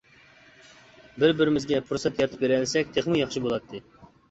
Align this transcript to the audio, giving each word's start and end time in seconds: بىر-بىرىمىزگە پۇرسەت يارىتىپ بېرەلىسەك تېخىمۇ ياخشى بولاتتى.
بىر-بىرىمىزگە 1.23 1.83
پۇرسەت 1.91 2.23
يارىتىپ 2.23 2.43
بېرەلىسەك 2.47 2.99
تېخىمۇ 2.99 3.23
ياخشى 3.23 3.47
بولاتتى. 3.49 3.87